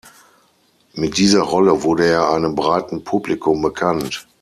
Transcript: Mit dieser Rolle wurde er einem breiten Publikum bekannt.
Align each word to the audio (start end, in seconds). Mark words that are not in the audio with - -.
Mit 0.95 1.17
dieser 1.17 1.41
Rolle 1.43 1.83
wurde 1.83 2.07
er 2.07 2.31
einem 2.31 2.55
breiten 2.55 3.03
Publikum 3.03 3.61
bekannt. 3.61 4.25